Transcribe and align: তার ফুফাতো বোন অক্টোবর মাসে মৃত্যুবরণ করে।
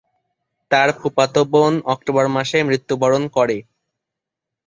তার 0.71 0.89
ফুফাতো 0.99 1.41
বোন 1.51 1.73
অক্টোবর 1.93 2.25
মাসে 2.35 2.57
মৃত্যুবরণ 2.67 3.23
করে। 3.35 3.57